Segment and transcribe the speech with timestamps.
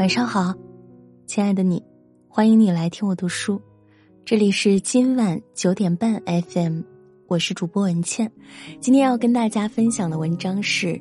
[0.00, 0.54] 晚上好，
[1.26, 1.82] 亲爱的你，
[2.26, 3.60] 欢迎你来听我读书。
[4.24, 6.80] 这里是今晚九点半 FM，
[7.28, 8.32] 我是主播文倩。
[8.80, 10.98] 今天要跟大家分享的文章是：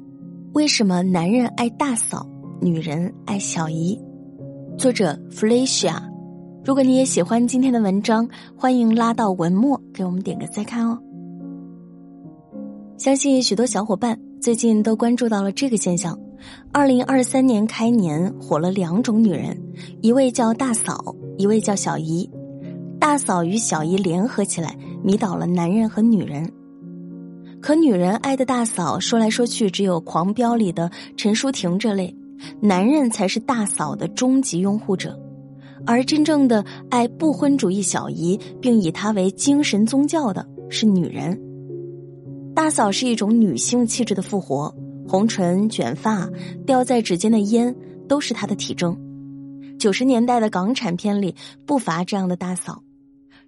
[0.51, 2.27] 为什么男人爱大嫂，
[2.59, 3.97] 女人爱小姨？
[4.77, 5.95] 作者 Felicia。
[6.65, 11.01] 如果你也喜欢今天的文章，欢迎拉到文末给我们点个再看哦。
[12.97, 16.17] 相信许多小伙伴最近都关注到了这个现象。
[16.71, 19.61] 二零二三年开年火了两种女人，
[20.01, 22.29] 一位叫大嫂，一位叫小姨。
[22.97, 26.49] 大嫂与小姨联合起来，迷倒了男人和女人。
[27.61, 32.15] 可女人爱的大嫂，说来说去只有《狂飙》里的陈淑婷这类，
[32.61, 35.19] 男人才是大嫂的终极拥护者。
[35.85, 41.37] 而真正的爱不婚主义小姨，并以她为精神宗教的是女人。
[42.69, 44.71] 大嫂是一种女性气质的复活。
[45.07, 46.29] 红唇、卷发、
[46.67, 47.75] 掉在指尖的烟，
[48.07, 48.95] 都是她的体征。
[49.79, 51.33] 九十年代的港产片里
[51.65, 52.83] 不乏这样的大嫂，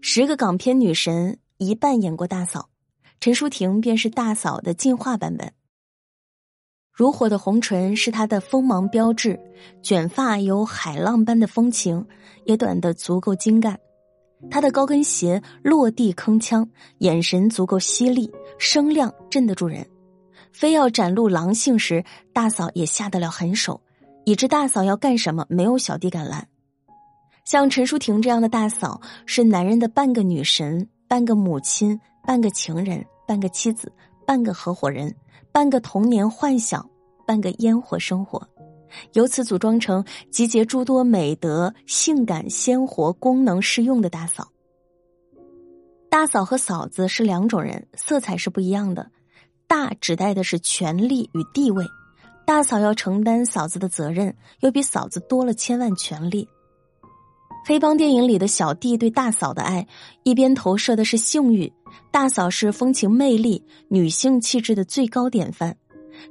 [0.01, 2.69] 十个港片女神一半演过大嫂，
[3.19, 5.53] 陈淑婷便是大嫂的进化版本。
[6.91, 9.39] 如火的红唇是她的锋芒标志，
[9.83, 12.03] 卷发有海浪般的风情，
[12.45, 13.79] 也短得足够精干。
[14.49, 16.67] 她的高跟鞋落地铿锵，
[16.99, 19.85] 眼神足够犀利，声量镇得住人。
[20.51, 22.03] 非要展露狼性时，
[22.33, 23.79] 大嫂也下得了狠手，
[24.25, 26.45] 以致大嫂要干什么，没有小弟敢拦。
[27.45, 33.91] 像陈淑婷这样的大嫂，是男人的半个女神、半个母亲、半个情人、半个妻子、
[34.25, 35.13] 半个合伙人、
[35.51, 36.87] 半个童年幻想、
[37.25, 38.45] 半个烟火生活，
[39.13, 44.47] 由此组装成集结诸多美德、性感、鲜活、功能适用的大嫂。
[46.09, 49.09] 大嫂和嫂子是两种人，色彩是不一样的。
[49.67, 51.85] 大指代的是权力与地位，
[52.45, 56.45] 大嫂要承担嫂子的责任，又比嫂子多了千万权利。
[57.63, 59.87] 黑帮电影里的小弟对大嫂的爱，
[60.23, 61.71] 一边投射的是性欲，
[62.11, 65.77] 大嫂是风情魅力、女性气质的最高典范，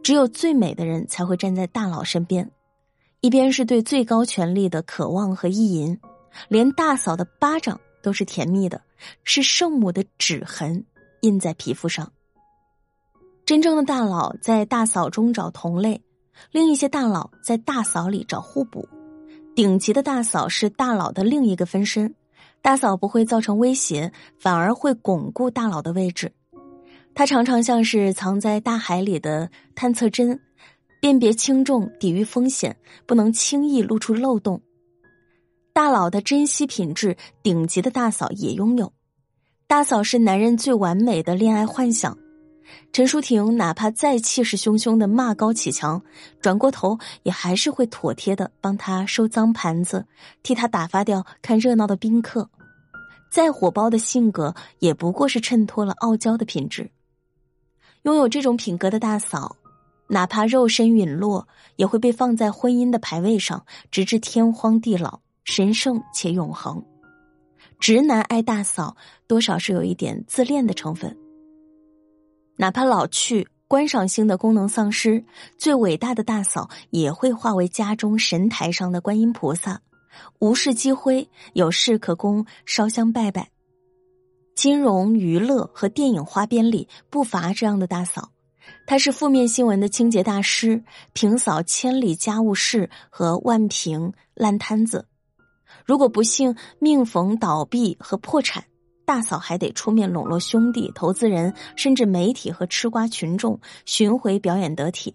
[0.03, 2.45] 只有最美的人才会站在大佬身边；
[3.21, 5.99] 一边是对最高权力的渴望和意淫，
[6.49, 8.81] 连大嫂的巴掌都是甜蜜的，
[9.25, 10.85] 是圣母的指痕
[11.21, 12.11] 印在皮肤上。
[13.45, 16.01] 真正的大佬在大嫂中找同类，
[16.53, 18.89] 另一些大佬在大嫂里找互补。
[19.57, 22.15] 顶级的大嫂是大佬的另一个分身，
[22.63, 26.33] 大嫂不会造成威胁，反而会巩固大佬的位置。
[27.21, 30.41] 他常常像是藏在大海里的探测针，
[31.03, 34.59] 辨别轻重，抵御风险，不能轻易露出漏洞。
[35.75, 38.91] 大佬的珍惜品质，顶级的大嫂也拥有。
[39.67, 42.17] 大嫂是男人最完美的恋爱幻想。
[42.91, 46.03] 陈淑婷哪怕再气势汹汹的骂高启强，
[46.41, 50.07] 转过头也还是会妥帖的帮他收脏盘子，
[50.43, 52.49] 替他打发掉看热闹的宾客。
[53.31, 56.91] 再火爆的性格，也不过是衬托了傲娇的品质。
[58.03, 59.57] 拥有这种品格的大嫂，
[60.09, 61.47] 哪怕肉身陨落，
[61.77, 66.83] 也会被放在婚姻的牌位上，直至天荒地老，神圣且永恒。
[67.79, 68.97] 直男爱大嫂，
[69.27, 71.17] 多少是有一点自恋的成分。
[72.57, 75.25] 哪怕老去，观赏性的功能丧失，
[75.57, 79.81] 最伟大的大嫂也会化为家中神台上的观音菩萨，
[80.41, 83.49] 无事积灰，有事可供烧香拜拜。
[84.61, 88.29] 金融、娱乐和电影花边里不乏这样的大嫂，
[88.87, 90.85] 她是负面新闻的清洁大师，
[91.15, 95.07] 平扫千里家务事和万平烂摊子。
[95.87, 98.63] 如果不幸命逢倒闭和破产。
[99.07, 105.15] 大嫂还得出面笼络兄弟、投资人，甚至媒体和吃瓜群众，巡回表演得体。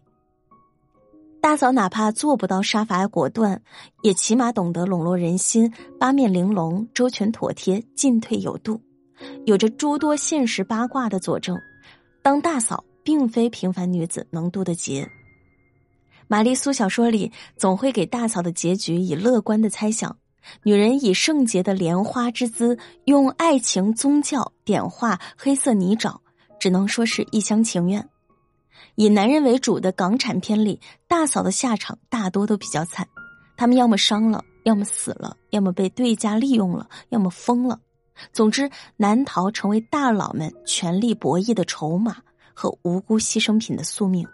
[1.40, 3.62] 大嫂哪怕做不到杀伐果断，
[4.02, 8.82] 也起码懂得笼络人心，八面玲珑、周全妥帖、进退有度，
[9.46, 11.58] 有着诸多现实八卦的佐证。
[12.22, 15.08] 当大嫂并非平凡女子能渡的劫。
[16.28, 20.18] 玛丽苏小说里总会给大嫂的结局以乐观的猜想。
[20.64, 26.18] 女人以圣洁的莲花之姿，用爱情宗教点化黑色泥沼，
[26.60, 28.08] 只能说是一厢情愿。
[28.94, 33.08] 以男人为主的港产片里，大嫂的下场大多都比较惨，
[33.58, 37.80] 他们要么伤了，要么死了，要么被对家利用了，要么疯了。
[38.32, 42.18] 总之，难逃成为大佬们权力博弈的筹码
[42.54, 44.28] 和无辜牺牲品的宿命。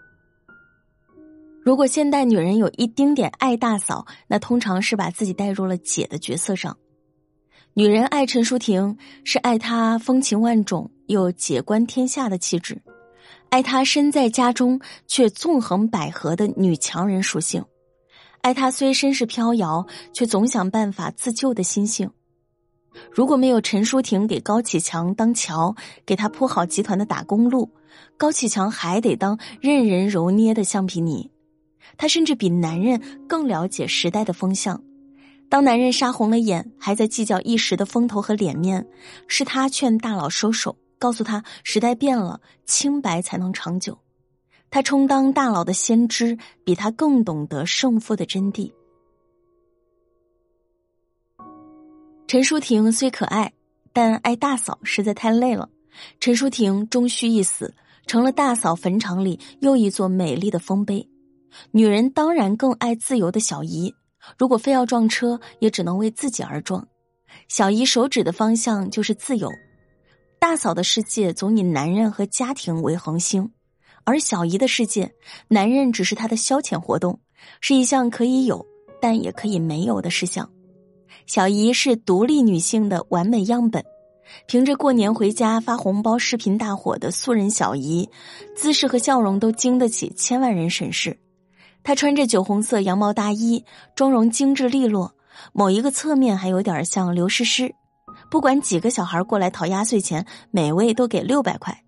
[1.63, 6.75] 如果现代女人有一丁点爱大嫂，那通常是把自己带入了姐的角色上。
[7.73, 12.81] 女人爱陈淑婷，是爱她风情万种又姐观天下的气质，
[13.49, 17.63] 爱她身在家中却纵横捭阖的女强人属性，
[18.41, 22.11] 爱她虽身世飘摇，却总想办法自救的心性。
[23.11, 27.69] 如果没有陈淑婷给高启强当桥，给他铺好集团的打工路，
[28.17, 31.29] 高启强还得当任人揉捏的橡皮泥。
[31.97, 34.81] 他甚至比男人更了解时代的风向。
[35.49, 38.87] 当男人杀红了眼，还在计较一时的风头和脸面，
[39.27, 43.97] 是他劝大佬收手，告诉他时代变了，清白才能长久。
[44.69, 48.71] 他充当大佬的先知，比他更懂得胜负的真谛。
[52.31, 53.51] 陈淑婷虽可爱，
[53.91, 55.67] 但爱大嫂实在太累了。
[56.21, 57.75] 陈淑婷终须一死，
[58.07, 61.05] 成了大嫂坟场里又一座美丽的丰碑。
[61.71, 63.93] 女人当然更爱自由的小姨，
[64.37, 66.87] 如果非要撞车，也只能为自己而撞。
[67.49, 69.51] 小姨手指的方向就是自由。
[70.39, 73.51] 大嫂的世界总以男人和家庭为恒星，
[74.05, 75.13] 而小姨的世界，
[75.49, 77.19] 男人只是她的消遣活动，
[77.59, 78.65] 是一项可以有
[79.01, 80.49] 但也可以没有的事项。
[81.27, 83.83] 小姨是独立女性的完美样本，
[84.47, 88.09] 凭着过年回家发红包视频大火的素人小姨，
[88.55, 91.17] 姿势和笑容都经得起千万人审视。
[91.83, 93.63] 她穿着酒红色羊毛大衣，
[93.95, 95.13] 妆容精致利落，
[95.53, 97.73] 某一个侧面还有点像刘诗诗。
[98.29, 101.83] 不管几个小孩过来讨压岁钱，每位都给六百块。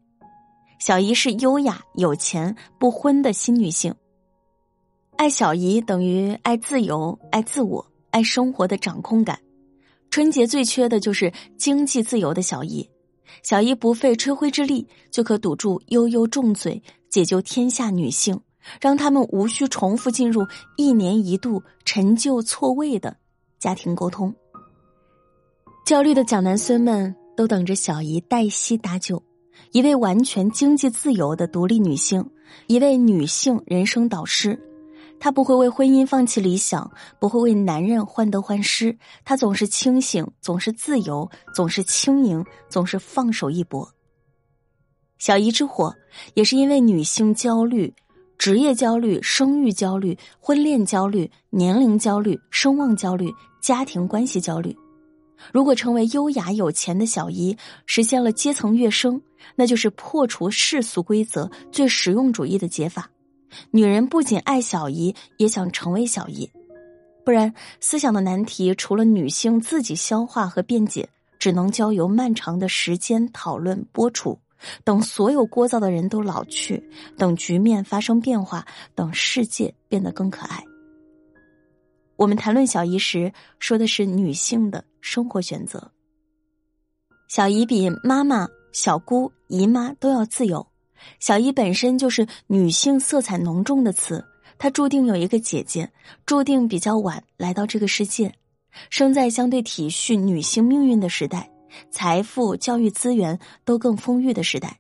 [0.80, 3.94] 小姨是优雅、有钱、不婚的新女性。
[5.16, 7.86] 爱小姨等于爱自由、爱自我。
[8.14, 9.40] 爱生活的掌控感，
[10.12, 12.88] 春节最缺的就是经济自由的小姨。
[13.42, 16.80] 小姨不费吹灰之力就可堵住悠悠重嘴，
[17.10, 18.40] 解救天下女性，
[18.80, 20.46] 让他们无需重复进入
[20.78, 23.18] 一年一度陈旧错位的
[23.58, 24.32] 家庭沟通。
[25.84, 29.22] 焦虑的蒋南孙们都等着小姨黛西搭救，
[29.72, 32.24] 一位完全经济自由的独立女性，
[32.68, 34.56] 一位女性人生导师。
[35.24, 38.94] 她不会为婚姻放弃理想，不会为男人患得患失。
[39.24, 43.90] 她总是清醒，总是自由，总是轻盈，总是放手一搏。
[45.20, 45.96] 小姨之火，
[46.34, 47.94] 也是因为女性焦虑、
[48.38, 54.76] 职业焦虑、生育焦虑、婚恋焦虑、年龄焦虑、声望焦虑、家庭关系焦虑。
[55.54, 57.56] 如果成为优雅有钱的小姨，
[57.86, 59.22] 实现了阶层跃升，
[59.56, 63.10] 那就是破除世俗规则最实用主义的解法。
[63.72, 66.50] 女人不仅爱小姨，也想成为小姨，
[67.24, 71.08] 不然思想的难题除了女性自己消化和辩解，
[71.40, 74.38] 只能交由漫长的时间讨论播出。
[74.86, 76.82] 等所有聒噪的人都老去，
[77.18, 78.66] 等局面发生变化，
[78.96, 80.64] 等世界变得更可爱。
[82.16, 85.92] 我们谈论小姨时，说的是女性的生活选择。
[87.28, 90.66] 小姨比妈妈、小姑、姨妈都要自由。
[91.20, 94.24] 小姨本身就是女性色彩浓重的词，
[94.58, 95.90] 她注定有一个姐姐，
[96.26, 98.34] 注定比较晚来到这个世界，
[98.90, 101.50] 生在相对体恤女性命运的时代，
[101.92, 104.80] 财富、教育资源都更丰裕的时代。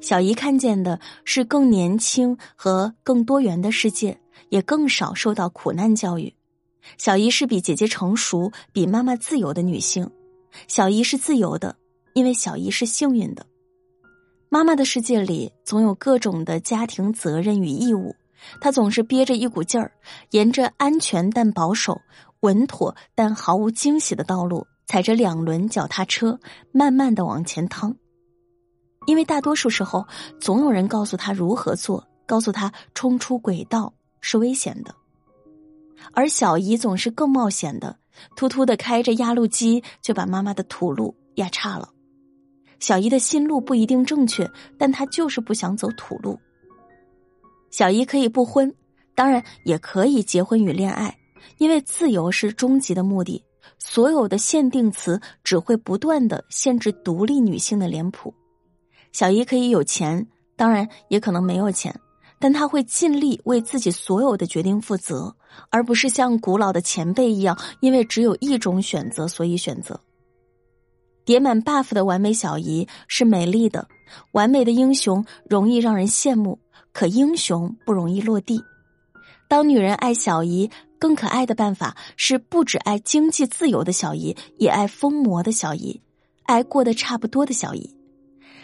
[0.00, 4.18] 小姨看见的是更年轻和更多元的世界，
[4.50, 6.32] 也更少受到苦难教育。
[6.98, 10.08] 小姨是比姐姐成熟、比妈妈自由的女性，
[10.68, 11.74] 小姨是自由的，
[12.12, 13.44] 因为小姨是幸运的。
[14.48, 18.14] 妈妈的世界里总有各种的家庭责任与义务，
[18.60, 19.90] 她总是憋着一股劲儿，
[20.30, 22.00] 沿着安全但保守、
[22.40, 26.38] 稳妥但毫无惊喜的道路，踩着两轮脚踏车，
[26.70, 27.94] 慢慢的往前趟。
[29.06, 30.06] 因为大多数时候，
[30.40, 34.94] 总有人告诉他如何做，告诉他冲出轨道是危险的，
[36.12, 37.96] 而小姨总是更冒险的，
[38.36, 41.90] 突突的开着压路机，就把妈妈的土路压差了。
[42.78, 46.38] 小姨的心路不一定正确，但她就是不想走土路。
[47.70, 48.72] 小姨可以不婚，
[49.14, 51.16] 当然也可以结婚与恋爱，
[51.58, 53.42] 因为自由是终极的目的。
[53.78, 58.32] 所有的限定词只会不断的限制独立女性的脸谱。
[59.12, 61.94] 小姨可以有钱，当然也可能没有钱，
[62.38, 65.34] 但她会尽力为自己所有的决定负责，
[65.70, 69.98] 而不是像古老的前辈一样，因为只有一种选择，所以选择。
[71.26, 73.86] 叠满 buff 的完美小姨是美丽的，
[74.32, 76.58] 完美的英雄容易让人羡慕，
[76.92, 78.62] 可英雄不容易落地。
[79.48, 86.00] 当女人爱小姨，更可爱的办法是不只爱经济自由的小姨，也爱疯魔的小姨，
[86.44, 87.96] 爱过得差不多的小姨，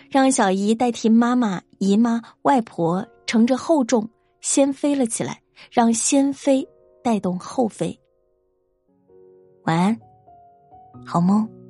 [0.09, 4.09] 让小姨代替妈妈、姨妈、外婆，乘着厚重
[4.41, 6.67] 先飞了起来，让先飞
[7.03, 7.99] 带动后飞。
[9.65, 10.01] 晚安，
[11.05, 11.62] 好梦。